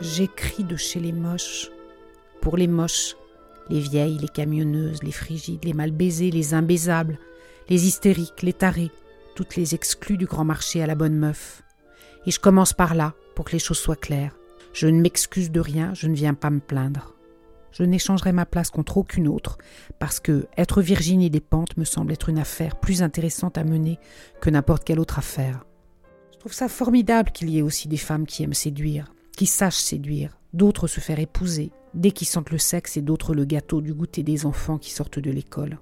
[0.00, 1.70] J'écris de chez les moches.
[2.40, 3.16] Pour les moches,
[3.68, 7.18] les vieilles, les camionneuses, les frigides, les mal baisées, les imbaisables,
[7.68, 8.90] les hystériques, les tarés,
[9.34, 11.62] toutes les exclus du grand marché à la bonne meuf.
[12.24, 14.34] Et je commence par là, pour que les choses soient claires.
[14.72, 17.14] Je ne m'excuse de rien, je ne viens pas me plaindre.
[17.70, 19.58] Je n'échangerai ma place contre aucune autre,
[19.98, 23.98] parce que être Virginie des Pentes me semble être une affaire plus intéressante à mener
[24.40, 25.66] que n'importe quelle autre affaire.
[26.32, 29.76] Je trouve ça formidable qu'il y ait aussi des femmes qui aiment séduire, qui sachent
[29.76, 33.94] séduire, d'autres se faire épouser, dès qu'ils sentent le sexe et d'autres le gâteau du
[33.94, 35.78] goûter des enfants qui sortent de l'école.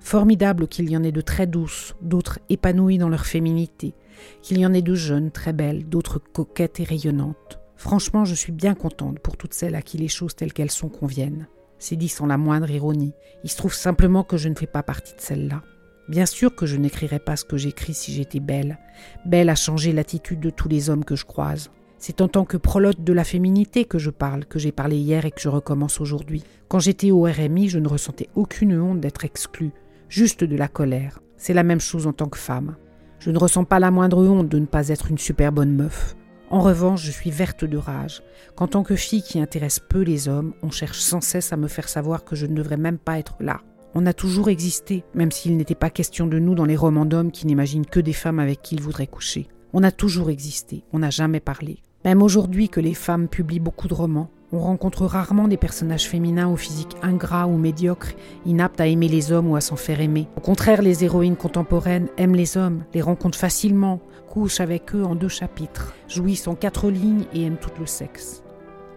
[0.00, 3.94] Formidable qu'il y en ait de très douces, d'autres épanouies dans leur féminité,
[4.42, 7.60] qu'il y en ait de jeunes, très belles, d'autres coquettes et rayonnantes.
[7.76, 10.88] Franchement, je suis bien contente pour toutes celles à qui les choses telles qu'elles sont
[10.88, 11.46] conviennent.
[11.78, 13.14] C'est dit sans la moindre ironie.
[13.44, 15.62] Il se trouve simplement que je ne fais pas partie de celle-là.
[16.08, 18.76] Bien sûr que je n'écrirais pas ce que j'écris si j'étais belle.
[19.24, 21.70] Belle à changer l'attitude de tous les hommes que je croise.
[21.98, 25.24] C'est en tant que prolote de la féminité que je parle, que j'ai parlé hier
[25.24, 26.44] et que je recommence aujourd'hui.
[26.68, 29.72] Quand j'étais au RMI, je ne ressentais aucune honte d'être exclue,
[30.08, 31.20] juste de la colère.
[31.36, 32.76] C'est la même chose en tant que femme.
[33.18, 36.14] Je ne ressens pas la moindre honte de ne pas être une super bonne meuf.
[36.50, 38.22] En revanche, je suis verte de rage
[38.54, 41.68] qu'en tant que fille qui intéresse peu les hommes, on cherche sans cesse à me
[41.68, 43.60] faire savoir que je ne devrais même pas être là.
[43.94, 47.32] On a toujours existé, même s'il n'était pas question de nous dans les romans d'hommes
[47.32, 49.48] qui n'imaginent que des femmes avec qui ils voudraient coucher.
[49.72, 51.82] On a toujours existé, on n'a jamais parlé.
[52.08, 56.48] Même aujourd'hui que les femmes publient beaucoup de romans, on rencontre rarement des personnages féminins
[56.48, 58.14] au physique ingrat ou médiocre,
[58.46, 60.26] inaptes à aimer les hommes ou à s'en faire aimer.
[60.38, 65.16] Au contraire, les héroïnes contemporaines aiment les hommes, les rencontrent facilement, couchent avec eux en
[65.16, 68.42] deux chapitres, jouissent en quatre lignes et aiment tout le sexe.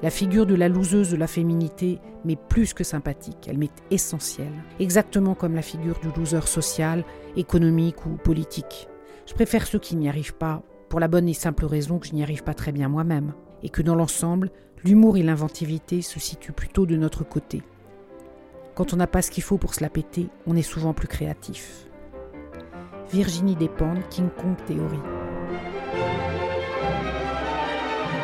[0.01, 4.63] La figure de la loseuse de la féminité m'est plus que sympathique, elle m'est essentielle,
[4.79, 7.03] exactement comme la figure du loser social,
[7.35, 8.87] économique ou politique.
[9.25, 12.13] Je préfère ceux qui n'y arrivent pas, pour la bonne et simple raison que je
[12.13, 14.51] n'y arrive pas très bien moi-même, et que dans l'ensemble,
[14.83, 17.61] L'humour et l'inventivité se situent plutôt de notre côté.
[18.73, 21.07] Quand on n'a pas ce qu'il faut pour se la péter, on est souvent plus
[21.07, 21.85] créatif.
[23.11, 25.20] Virginie Despentes, King Kong Théorie.